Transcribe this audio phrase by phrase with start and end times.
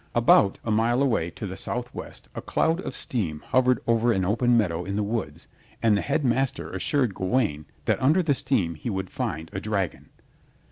[0.15, 4.57] About a mile away to the southwest a cloud of steam hovered over an open
[4.57, 5.47] meadow in the woods
[5.79, 10.09] and the Headmaster assured Gawaine that under the steam he would find a dragon.